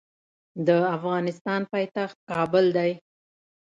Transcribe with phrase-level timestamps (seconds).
[0.67, 2.91] د افغانستان پایتخت کابل دی.